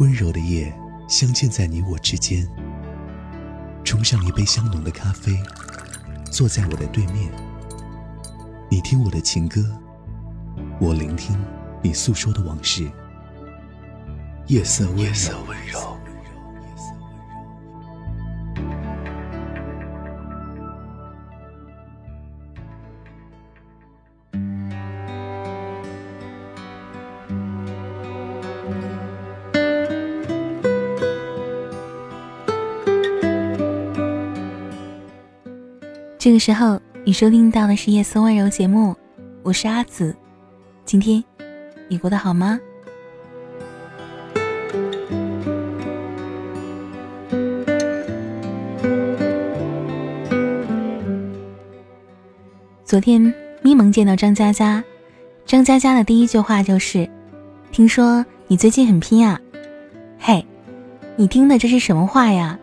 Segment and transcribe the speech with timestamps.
[0.00, 0.72] 温柔的夜
[1.06, 2.48] 镶嵌在你我之间。
[3.84, 5.38] 冲上一杯香浓的咖啡，
[6.32, 7.30] 坐在我的对面。
[8.70, 9.62] 你听我的情歌，
[10.80, 11.38] 我聆听
[11.82, 12.90] 你诉说的往事。
[14.46, 15.06] 夜色温
[15.66, 15.99] 柔。
[36.20, 38.94] 这个时候，你收听到的是夜色温柔节目，
[39.42, 40.14] 我是阿紫。
[40.84, 41.24] 今天
[41.88, 42.60] 你过得好吗？
[52.84, 54.84] 昨天咪蒙见到张嘉佳，
[55.46, 57.08] 张嘉佳的第一句话就是
[57.72, 59.40] ：“听说你最近很拼啊？”
[60.20, 60.44] 嘿，
[61.16, 62.58] 你听的这是什么话呀？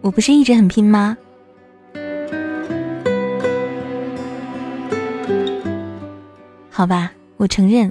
[0.00, 1.16] 我不是一直很拼吗？
[6.76, 7.90] 好吧，我承认，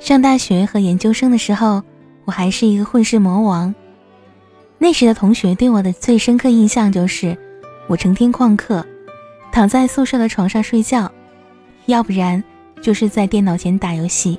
[0.00, 1.82] 上大学和研究生的时候，
[2.24, 3.74] 我还是一个混世魔王。
[4.78, 7.36] 那时的同学对我的最深刻印象就是，
[7.88, 8.82] 我成天旷课，
[9.52, 11.12] 躺在宿舍的床上睡觉，
[11.84, 12.42] 要不然
[12.80, 14.38] 就是在电脑前打游戏。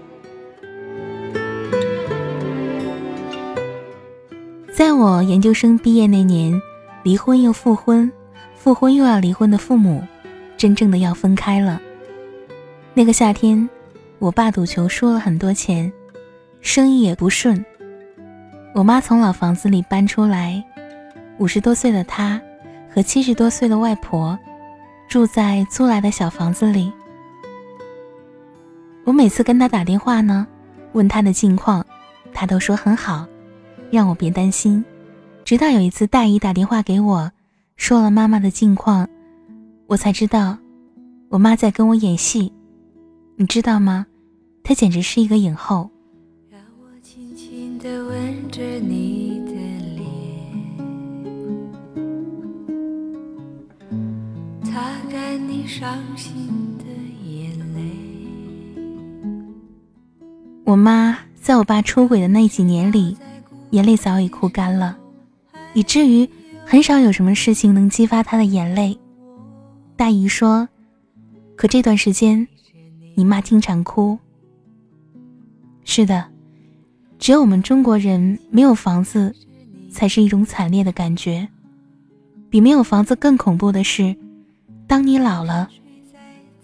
[4.74, 6.60] 在我研究生毕业那年，
[7.04, 8.12] 离婚又复婚，
[8.56, 10.04] 复婚又要离婚的父母，
[10.58, 11.80] 真正的要分开了。
[12.96, 13.70] 那个夏天。
[14.24, 15.92] 我爸赌球输了很多钱，
[16.62, 17.62] 生意也不顺。
[18.74, 20.64] 我妈从老房子里搬出来，
[21.40, 22.42] 五十多岁的她
[22.90, 24.40] 和七十多岁的外婆
[25.10, 26.90] 住在租来的小房子里。
[29.04, 30.48] 我每次跟她打电话呢，
[30.94, 31.86] 问她的近况，
[32.34, 33.28] 她都说很好，
[33.92, 34.86] 让我别担心。
[35.44, 37.30] 直到有一次大姨打电话给我，
[37.76, 39.06] 说了妈妈的近况，
[39.88, 40.58] 我才知道，
[41.28, 42.54] 我妈在跟我演戏，
[43.36, 44.06] 你知道吗？
[44.64, 45.90] 她简直是一个影后。
[46.50, 49.52] 让我轻轻地吻着你的
[49.98, 50.02] 脸，
[54.64, 56.86] 擦干你伤心的
[57.30, 57.82] 眼泪。
[60.64, 63.18] 我妈在我爸出轨的那几年里，
[63.72, 64.98] 眼泪早已哭干了，
[65.74, 66.30] 以至于
[66.66, 68.98] 很少有什么事情能激发她的眼泪。
[69.98, 70.70] 大姨说
[71.58, 72.48] ：“可这段时间，
[73.16, 74.18] 你妈经常哭。”
[75.96, 76.26] 是的，
[77.20, 79.32] 只有我们中国人没有房子，
[79.92, 81.48] 才是一种惨烈的感觉。
[82.50, 84.16] 比没有房子更恐怖的是，
[84.88, 85.70] 当你老了，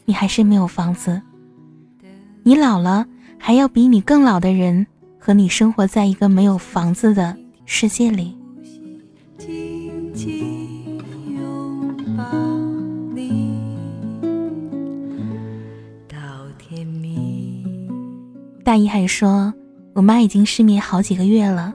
[0.05, 1.21] 你还是没有房子。
[2.41, 3.05] 你老了，
[3.37, 4.87] 还要比你更老的人
[5.19, 7.37] 和你生活在一个没有房子的
[7.67, 8.35] 世界里。
[18.69, 19.51] 大姨还说，
[19.95, 21.73] 我妈已经失眠好几个月了。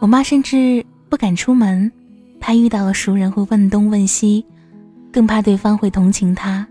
[0.00, 1.92] 我妈甚至不敢出门，
[2.40, 4.44] 怕遇到了熟人会问东问西，
[5.12, 6.66] 更怕对方会同情她。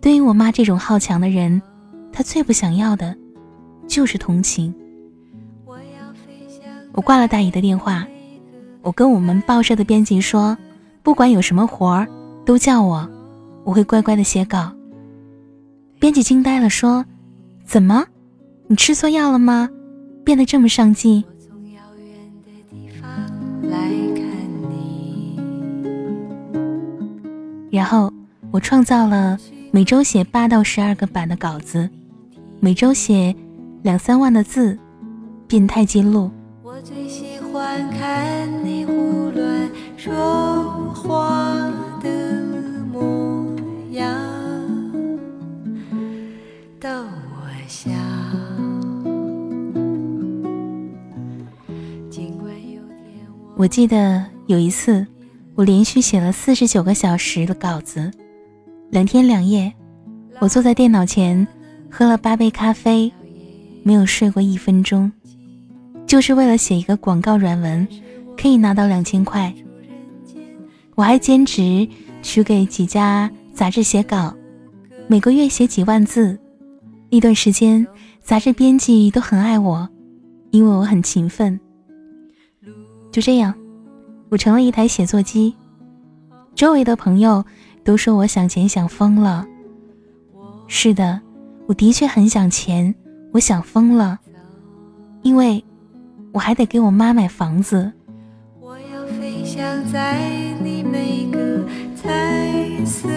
[0.00, 1.60] 对于我妈这种好强的人，
[2.12, 3.12] 她最不想要的，
[3.88, 4.72] 就是同情。
[6.92, 8.06] 我挂了大姨的电话，
[8.82, 10.56] 我跟我们报社的编辑说，
[11.02, 12.06] 不管有什么活儿，
[12.44, 13.10] 都叫我，
[13.64, 14.70] 我会乖乖的写稿。
[15.98, 17.04] 编辑惊呆了，说。
[17.68, 18.06] 怎么？
[18.66, 19.68] 你吃错药了吗？
[20.24, 21.22] 变得这么上进？
[27.70, 28.10] 然后
[28.50, 29.38] 我创造了
[29.70, 31.90] 每周写八到十二个版的稿子，
[32.58, 33.36] 每周写
[33.82, 34.78] 两三万的字，
[35.46, 36.30] 变态记录。
[36.62, 40.14] 我最喜欢看你胡乱说
[53.68, 55.06] 记得有一次，
[55.54, 58.10] 我连续写了四十九个小时的稿子，
[58.90, 59.72] 两天两夜，
[60.40, 61.46] 我坐在电脑前，
[61.90, 63.12] 喝了八杯咖啡，
[63.82, 65.12] 没有睡过一分钟，
[66.06, 67.86] 就是为了写一个广告软文，
[68.36, 69.52] 可以拿到两千块。
[70.94, 71.86] 我还兼职
[72.22, 74.34] 去给几家杂志写稿，
[75.06, 76.38] 每个月写几万字。
[77.10, 77.86] 那段时间，
[78.22, 79.88] 杂志编辑都很爱我，
[80.50, 81.58] 因为我很勤奋。
[83.18, 83.52] 就这样，
[84.28, 85.52] 我成了一台写作机。
[86.54, 87.44] 周围的朋友
[87.82, 89.44] 都说我想钱想疯了。
[90.68, 91.20] 是的，
[91.66, 92.94] 我的确很想钱，
[93.32, 94.20] 我想疯了，
[95.22, 95.64] 因为
[96.30, 97.90] 我还得给我妈买房子。
[98.60, 99.60] 我要飞翔
[99.92, 100.20] 在
[100.62, 101.64] 你每个
[101.96, 103.08] 彩色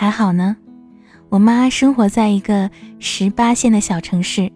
[0.00, 0.56] 还好呢，
[1.28, 4.50] 我妈生活在一个十八线的小城市，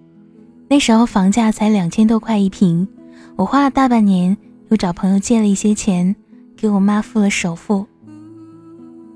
[0.71, 2.89] 那时候房价才两千多块一平，
[3.37, 4.35] 我花了大半年。
[4.71, 6.17] 又找朋友借了一些钱，
[6.57, 7.85] 给我妈付了首付。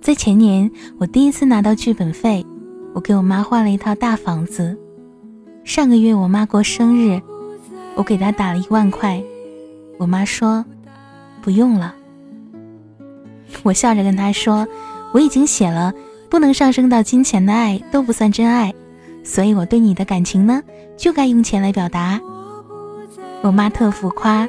[0.02, 2.44] 在前年，我第一次拿到剧本费，
[2.92, 4.78] 我给我妈换了一套大房子。
[5.64, 7.19] 上个月我妈过生日，
[7.94, 9.19] 我给她打了一万块，
[9.96, 10.62] 我妈说
[11.40, 11.94] 不用了。
[13.62, 14.69] 我笑着跟她说，
[15.12, 15.90] 我已经写了，
[16.30, 18.75] 不能上升到金钱的爱都不算真爱，
[19.25, 20.62] 所以我对你的感情呢，
[20.96, 22.20] 就该用钱来表达。
[23.42, 24.48] 我妈特浮夸。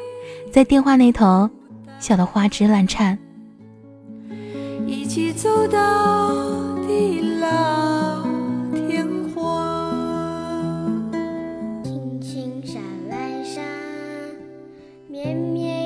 [0.52, 1.48] 在电话那头，
[2.00, 3.16] 笑得花枝乱颤。
[4.88, 6.36] 一起走到
[6.88, 8.24] 地老
[8.74, 11.12] 天荒。
[11.84, 13.64] 青青山来山，
[15.08, 15.79] 绵绵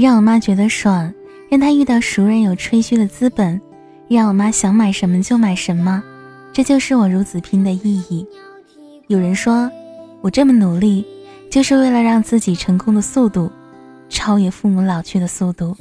[0.00, 1.12] 让我妈觉得爽，
[1.50, 3.60] 让她遇到熟人有吹嘘的资本。
[4.08, 6.02] 让我妈想买什么就买什么，
[6.52, 8.26] 这就是我如此拼的意义。
[9.06, 9.70] 有人说，
[10.20, 11.06] 我这么努力，
[11.48, 13.52] 就是为了让自己成功的速度
[14.08, 15.76] 超越父母老去的速度。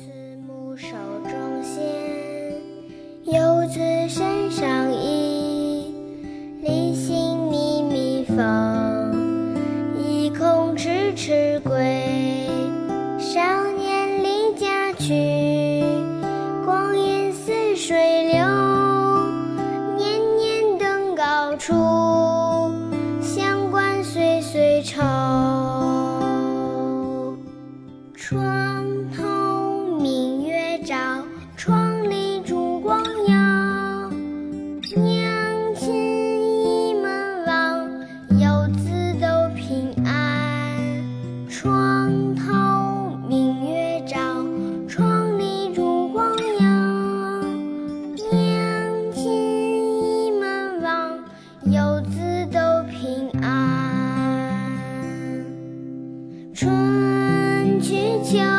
[58.31, 58.58] 秋。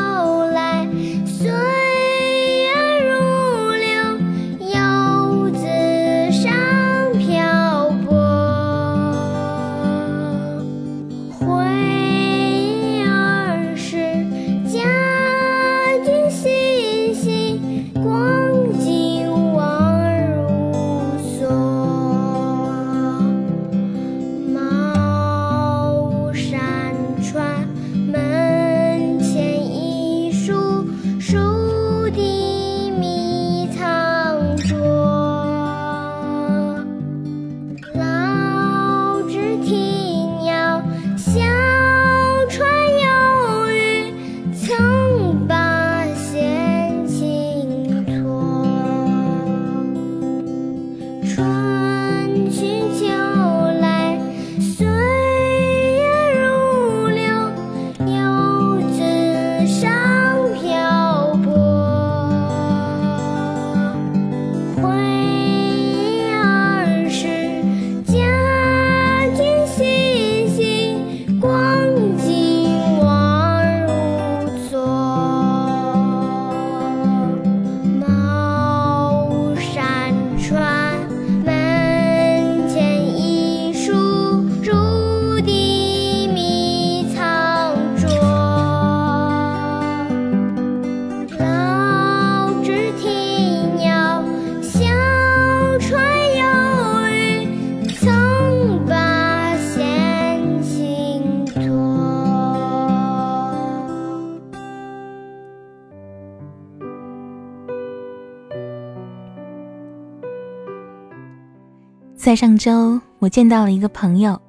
[112.31, 114.41] 在上周，我见到了一个朋友，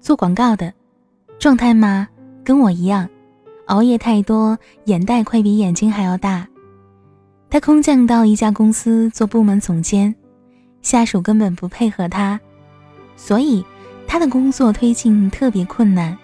[0.00, 0.74] 做广告的，
[1.38, 2.08] 状态嘛
[2.42, 3.08] 跟我一样，
[3.66, 6.44] 熬夜太多，眼袋快比眼睛还要大。
[7.48, 10.12] 他空降到一家公司做部门总监，
[10.82, 12.40] 下属根本不配合他，
[13.14, 13.64] 所以
[14.08, 16.18] 他的工作推进特别困难，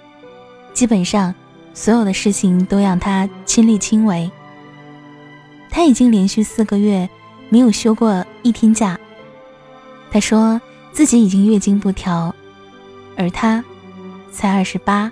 [0.72, 1.32] 基本上
[1.72, 4.28] 所有的事情都让他亲力亲为。
[5.70, 7.08] 他已经连续四个月
[7.48, 8.98] 没有休过一天假。
[10.14, 10.60] 他说
[10.92, 12.32] 自己已经月经不调，
[13.16, 13.64] 而他
[14.30, 15.10] 才二十八。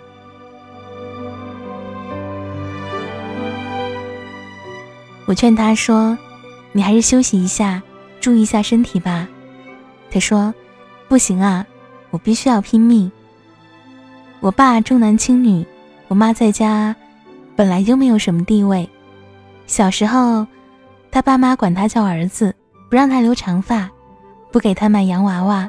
[5.27, 6.17] 我劝他说
[6.71, 7.83] ：“你还是休息一下，
[8.21, 9.27] 注意一下身体吧。”
[10.09, 10.55] 他说
[11.11, 11.67] ：“不行啊，
[12.11, 13.11] 我必须要拼命。”
[14.39, 15.67] 我爸重男轻女，
[16.07, 16.95] 我妈在家
[17.57, 18.89] 本来就没有什么地位。
[19.67, 20.47] 小时候，
[21.11, 22.55] 他爸妈管他叫儿子，
[22.89, 23.91] 不让他留长发，
[24.53, 25.69] 不给他买洋娃娃。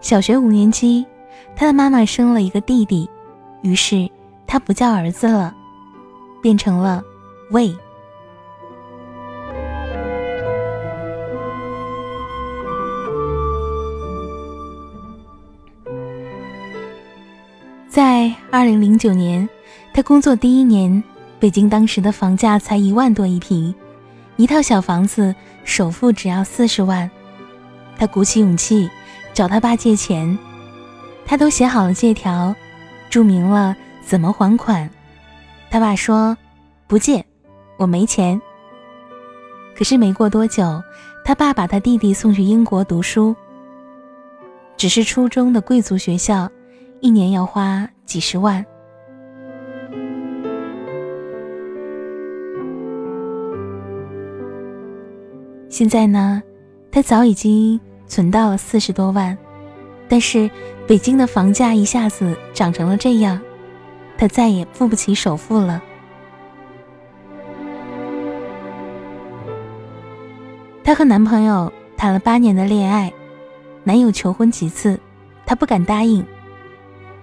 [0.00, 1.04] 小学五年级，
[1.56, 3.08] 他的妈妈生了一个弟弟，
[3.62, 4.08] 于是
[4.46, 5.52] 他不叫儿子了，
[6.42, 7.02] 变成了
[7.50, 7.74] 魏。
[17.88, 19.48] 在二零零九年，
[19.94, 21.02] 他工作第一年，
[21.40, 23.74] 北京当时的房价才一万多一平，
[24.36, 25.34] 一套小房子
[25.64, 27.10] 首付只要四十万。
[27.98, 28.90] 他鼓起勇气
[29.32, 30.38] 找他爸借钱，
[31.24, 32.54] 他都写好了借条，
[33.08, 34.88] 注明了怎么还款。
[35.70, 36.36] 他爸说
[36.86, 37.24] ：“不借，
[37.76, 38.40] 我没钱。”
[39.76, 40.82] 可是没过多久，
[41.24, 43.34] 他爸把他弟弟送去英国读书，
[44.76, 46.48] 只是初中的贵族学校。
[47.00, 48.64] 一年要花几十万。
[55.68, 56.42] 现在呢，
[56.96, 59.36] 他早已经存到了四十多万，
[60.08, 60.50] 但是
[60.86, 63.38] 北京的房价一下子涨成了这样，
[64.16, 65.82] 他再也付不起首付了。
[70.82, 73.12] 她和男朋友谈了八年的恋爱，
[73.84, 74.98] 男友求婚几次，
[75.44, 76.24] 她不敢答应。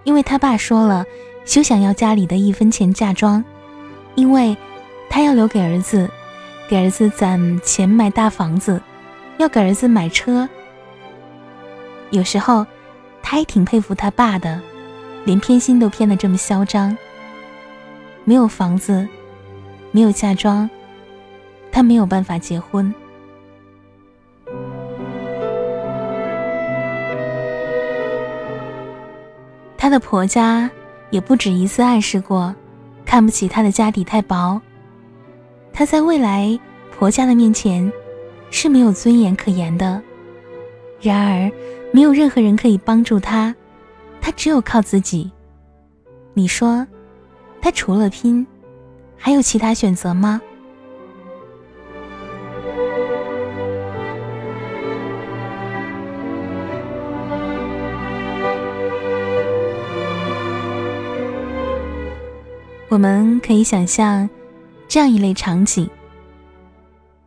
[0.04, 1.04] 因为他爸说了，
[1.46, 3.44] 休想要家里的一分钱嫁妆，
[4.14, 4.56] 因为，
[5.10, 6.08] 他要留给儿子，
[6.70, 8.80] 给儿子攒钱买大房子，
[9.38, 10.48] 要给儿子买车。
[12.12, 12.66] 有时候，
[13.22, 14.62] 他还挺佩服他爸的，
[15.26, 16.96] 连偏心都偏得这么嚣张。
[18.24, 19.08] 没有房子，
[19.92, 20.70] 没有嫁妆，
[21.72, 22.94] 他没有办法结婚。
[29.76, 30.70] 她的婆家
[31.10, 32.56] 也不止一次暗示过，
[33.06, 34.62] 看不起她的家底太薄。
[35.74, 36.58] 她在未来
[36.98, 37.92] 婆家的面前
[38.54, 40.00] 是没有尊严可言的。
[41.02, 41.52] 然而，
[41.92, 43.54] 没有任何人可以帮助她，
[44.22, 45.30] 她只有靠自己。
[46.36, 46.86] 你说，
[47.60, 48.46] 她除了拼，
[49.18, 50.40] 还有其他选择吗？
[62.88, 64.30] 我们可以想象
[64.88, 65.90] 这样一类场景：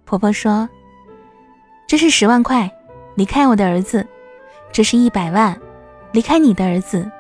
[0.05, 0.69] 婆婆说
[1.87, 2.71] ：“这是十万块，
[3.15, 4.05] 离开我的儿子；
[4.73, 5.59] 这是一百万，
[6.13, 7.11] 离开你的儿子。”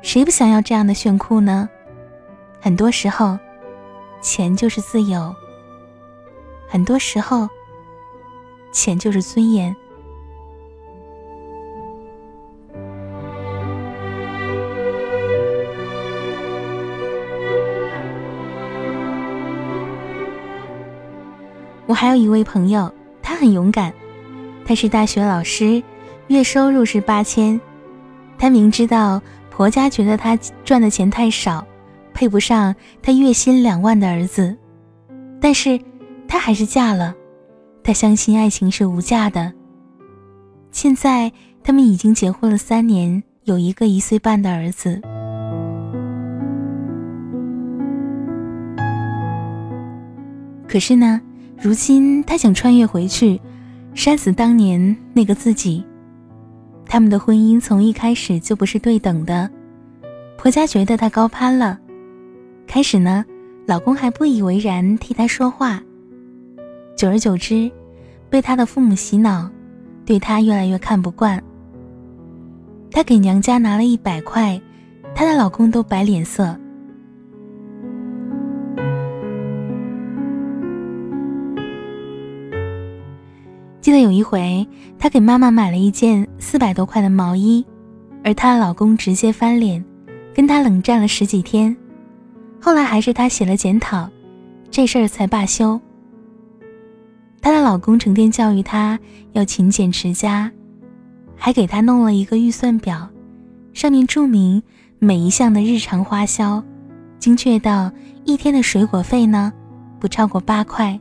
[0.00, 1.68] 谁不想要这样的炫酷呢？
[2.60, 3.36] 很多时候，
[4.20, 5.34] 钱就是自由；
[6.68, 7.48] 很多时候，
[8.72, 9.74] 钱就是尊严。
[21.88, 22.92] 我还有一位朋友，
[23.22, 23.90] 他很勇敢，
[24.62, 25.82] 他是大学老师，
[26.26, 27.58] 月收入是八千。
[28.36, 31.66] 他明知道婆家觉得他赚的钱太少，
[32.12, 34.54] 配不上他月薪两万的儿子，
[35.40, 35.80] 但是
[36.28, 37.14] 他还是嫁了。
[37.82, 39.50] 他相信爱情是无价的。
[40.70, 41.32] 现在
[41.64, 45.00] 他们已经结婚了三年，有一个一岁半的儿子。
[50.68, 51.22] 可是呢？
[51.60, 53.40] 如今，他想穿越回去，
[53.92, 55.84] 杀死当年那个自己。
[56.86, 59.50] 他们的婚姻从一开始就不是对等的，
[60.36, 61.76] 婆家觉得她高攀了。
[62.66, 63.24] 开始呢，
[63.66, 65.82] 老公还不以为然，替她说话。
[66.96, 67.68] 久而久之，
[68.30, 69.50] 被她的父母洗脑，
[70.06, 71.42] 对她越来越看不惯。
[72.92, 74.60] 她给娘家拿了一百块，
[75.12, 76.56] 她的老公都摆脸色。
[83.88, 84.68] 记得有一回，
[84.98, 87.64] 她给妈妈买了一件四百多块的毛衣，
[88.22, 89.82] 而她的老公直接翻脸，
[90.34, 91.74] 跟她冷战了十几天。
[92.60, 94.06] 后来还是她写了检讨，
[94.70, 95.80] 这事儿才罢休。
[97.40, 99.00] 她的老公成天教育她
[99.32, 100.52] 要勤俭持家，
[101.34, 103.08] 还给她弄了一个预算表，
[103.72, 104.62] 上面注明
[104.98, 106.62] 每一项的日常花销，
[107.18, 107.90] 精确到
[108.26, 109.50] 一天的水果费呢，
[109.98, 111.00] 不超过八块。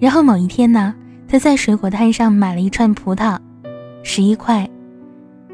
[0.00, 0.94] 然后某一天呢，
[1.28, 3.38] 她在水果摊上买了一串葡萄，
[4.02, 4.68] 十一块，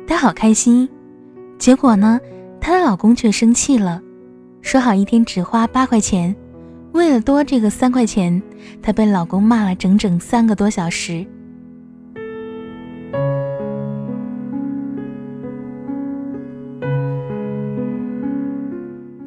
[0.06, 0.88] 她好开心。
[1.58, 2.20] 结果呢，
[2.60, 4.00] 她的老公却生气了，
[4.62, 6.34] 说好一天只花八块钱，
[6.92, 8.40] 为了多这个三块钱，
[8.80, 11.26] 她被老公骂了整整三个多小时。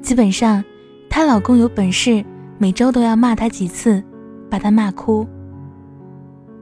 [0.02, 0.64] 基本上，
[1.10, 2.24] 她老公有本事，
[2.58, 4.02] 每周都要骂她几次，
[4.50, 5.27] 把他骂哭。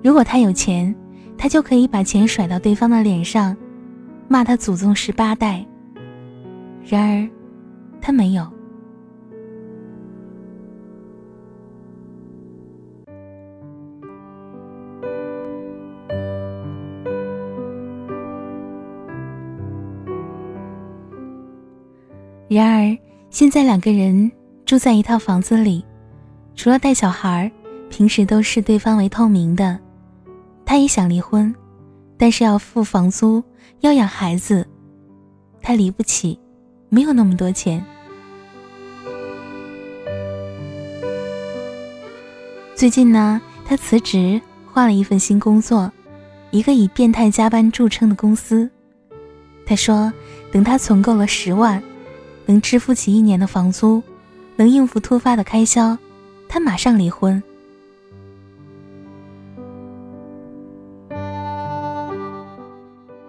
[0.03, 0.93] 如果他有钱，
[1.37, 3.55] 他就可以把钱甩到对方的脸上，
[4.27, 5.65] 骂他祖宗十八代。
[6.85, 7.29] 然而，
[8.01, 8.47] 他没有。
[22.47, 22.97] 然而。
[23.29, 24.31] 现在两个人
[24.65, 25.85] 住在一套房子里，
[26.55, 27.51] 除了带小孩，
[27.89, 29.79] 平时都是对方为透明的。
[30.65, 31.53] 他也想离婚，
[32.17, 33.43] 但是要付房租，
[33.79, 34.67] 要养孩子，
[35.61, 36.39] 他离不起，
[36.89, 37.83] 没有那么多钱。
[42.75, 45.91] 最近呢，他辞职，换了一份新工作，
[46.51, 48.69] 一个以变态加班著称的公司。
[49.65, 50.11] 他说，
[50.51, 51.81] 等他存够了十万。
[52.49, 54.01] 能支付起一年的房租，
[54.55, 55.97] 能应付突发的开销，
[56.47, 57.43] 他马上离婚。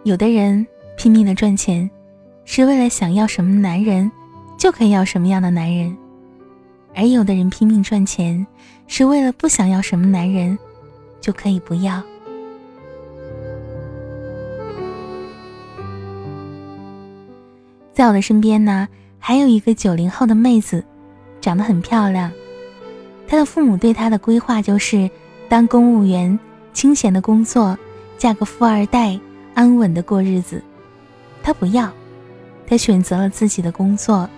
[0.09, 1.89] 有的人拼命的赚钱，
[2.47, 4.11] 是为了想要什么男人，
[4.57, 5.95] 就可以要什么样的男人；
[6.95, 8.47] 而有的人拼命赚钱，
[8.87, 10.59] 是为了不想要什么男人，
[11.21, 12.03] 就可以不要。
[17.93, 18.89] 在我的身边呢。
[19.21, 20.83] 还有一个九零后的妹子，
[21.39, 22.33] 长得很漂亮。
[23.27, 25.11] 她的父母对她的规划就是
[25.51, 26.39] 当公务员，
[26.73, 27.77] 清闲的工作，
[28.17, 29.19] 嫁个富二代，
[29.59, 30.63] 安稳的过日子。
[31.43, 31.93] 他不要，
[32.65, 34.31] 他选择了自己的工作。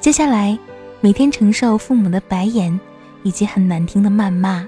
[0.00, 0.58] 接下来，
[1.00, 2.80] 每天承受父母的白眼
[3.22, 4.66] 以及很难听的谩骂。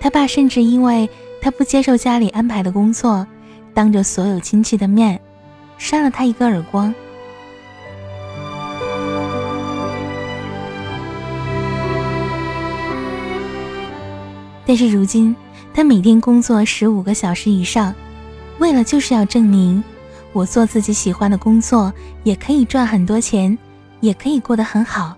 [0.00, 1.06] 他爸甚至因为
[1.38, 3.26] 他不接受家里安排的工作，
[3.74, 5.20] 当着所有亲戚的面，
[5.76, 6.94] 扇了他一个耳光。
[14.64, 15.36] 但是如今，
[15.74, 17.94] 他每天工作十五个小时以上，
[18.58, 19.82] 为了就是要证明，
[20.32, 23.56] 我做自己喜欢的工作也可以赚很多钱，
[24.00, 25.16] 也可以过得很好。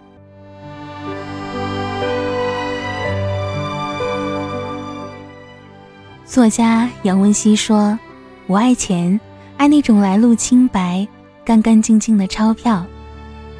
[6.25, 7.99] 作家杨文熙说
[8.49, 9.21] ：“我爱钱，
[9.57, 11.07] 爱那种来路清白、
[11.45, 12.85] 干干净净的钞票，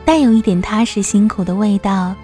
[0.05, 2.15] 带有一点踏实辛苦的味道。”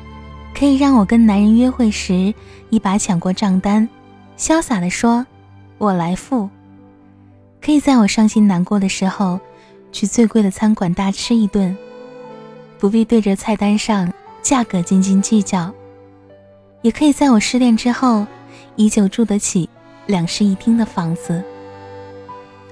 [0.52, 2.34] 可以让我跟男人约会时，
[2.70, 3.88] 一把抢过账单，
[4.36, 5.24] 潇洒地说
[5.78, 6.50] ：“我来付。”
[7.60, 9.38] 可以在我伤心难过的时候，
[9.92, 11.76] 去最贵的餐馆大吃一顿，
[12.78, 15.72] 不必对着菜单上价格斤斤计较。
[16.82, 18.26] 也可以在我失恋之后，
[18.76, 19.68] 依旧住得起
[20.06, 21.42] 两室一厅的房子。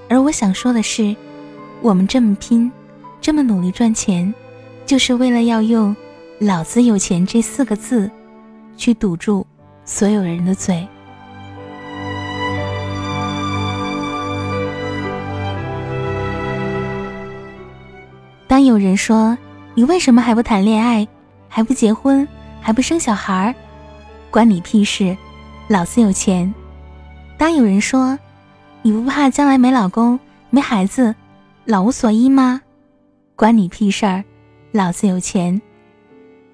[0.08, 1.14] 而我想说的是，
[1.82, 2.72] 我们这么拼，
[3.20, 4.32] 这么努力赚钱，
[4.86, 5.94] 就是为了要用。
[6.40, 8.08] 老子有钱这四个字，
[8.76, 9.44] 去堵住
[9.84, 10.86] 所有人的嘴。
[18.58, 19.38] 当有人说
[19.74, 21.06] 你为什么还不谈恋爱，
[21.48, 22.26] 还不结婚，
[22.60, 23.54] 还不生小孩儿
[24.32, 25.16] 关你屁事！
[25.68, 26.52] 老子有钱。
[27.36, 28.18] 当有人说
[28.82, 30.18] 你不怕将来没老公、
[30.50, 31.14] 没孩子，
[31.66, 32.60] 老无所依吗？
[33.36, 34.24] 关你屁事儿！
[34.72, 35.62] 老子有钱。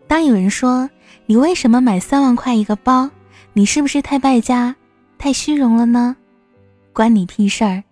[0.06, 0.90] 当有人说
[1.24, 3.08] 你为什么买三万块一个包，
[3.54, 4.76] 你是不是太败家、
[5.16, 6.14] 太虚荣了呢？
[6.92, 7.82] 关你屁事儿，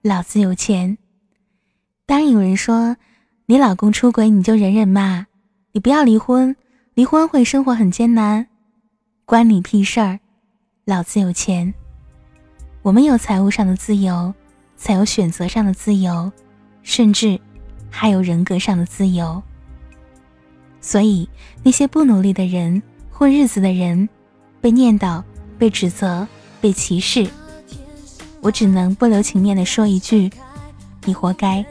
[0.00, 0.96] 老子有钱。
[2.06, 2.96] 当有人说
[3.50, 5.26] 你老公出轨，你就忍忍嘛，
[5.72, 6.54] 你不要离婚，
[6.94, 8.46] 离婚会生活很艰难。
[9.24, 10.20] 关你屁事儿，
[10.84, 11.74] 老子有钱。
[12.82, 14.32] 我们有财务上的自由，
[14.76, 16.30] 才有选择上的自由，
[16.84, 17.40] 甚至
[17.90, 19.42] 还有人格上的自由。
[20.80, 21.28] 所以，
[21.64, 24.08] 那些不努力的人、混日子的人，
[24.60, 25.20] 被念叨、
[25.58, 26.24] 被指责、
[26.60, 27.28] 被歧视，
[28.42, 30.30] 我只能不留情面的说一句：
[31.04, 31.66] 你活该。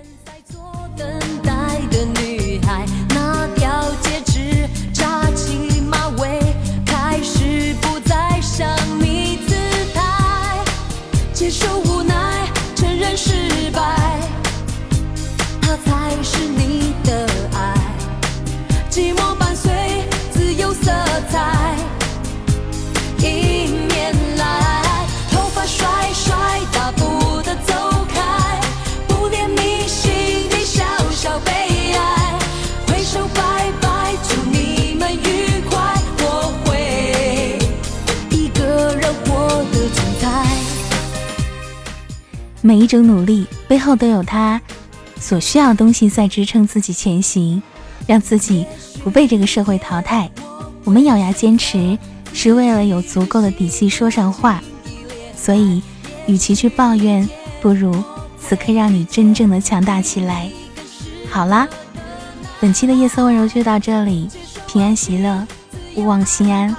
[42.69, 44.61] 每一种努力背后都有它
[45.19, 47.63] 所需要的东西在支撑自己前行，
[48.05, 48.63] 让自己
[49.03, 50.29] 不被这个社会淘汰。
[50.83, 51.97] 我们咬牙坚持，
[52.31, 54.61] 是为了有足够的底气说上话。
[55.35, 55.81] 所以，
[56.27, 57.27] 与其去抱怨，
[57.59, 58.03] 不如
[58.39, 60.47] 此刻让你真正的强大起来。
[61.27, 61.67] 好啦，
[62.59, 64.29] 本期的夜色温柔就到这里，
[64.67, 65.43] 平安喜乐，
[65.95, 66.75] 勿忘心安。